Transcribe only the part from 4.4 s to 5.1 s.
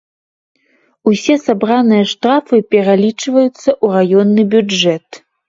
бюджэт.